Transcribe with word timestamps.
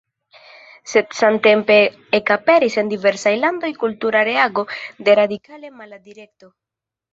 Sed 0.93 1.11
samtempe 1.17 1.75
ekaperis 2.19 2.79
en 2.83 2.89
diversaj 2.95 3.35
landoj 3.43 3.71
kultura 3.85 4.25
reago 4.31 4.67
de 5.11 5.19
radikale 5.23 5.73
mala 5.79 6.03
direkto. 6.11 6.53